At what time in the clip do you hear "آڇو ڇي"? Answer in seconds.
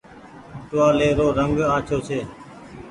1.75-2.19